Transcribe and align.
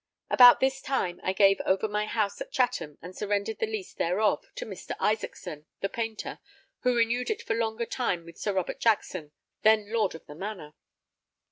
About 0.31 0.59
this 0.59 0.81
time 0.81 1.21
I 1.23 1.31
gave 1.31 1.61
over 1.61 1.87
my 1.87 2.07
house 2.07 2.41
at 2.41 2.51
Chatham 2.51 2.97
and 3.03 3.15
surrendered 3.15 3.59
the 3.59 3.67
lease 3.67 3.93
thereof 3.93 4.43
to 4.55 4.65
Mr. 4.65 4.95
Isackson, 4.99 5.67
the 5.81 5.89
painter, 5.89 6.39
who 6.79 6.95
renewed 6.97 7.29
it 7.29 7.43
for 7.43 7.53
longer 7.53 7.85
time 7.85 8.25
with 8.25 8.39
Sir 8.39 8.53
Robert 8.53 8.79
Jackson, 8.79 9.31
then 9.61 9.91
Lord 9.93 10.15
of 10.15 10.25
the 10.25 10.33
Manor. 10.33 10.73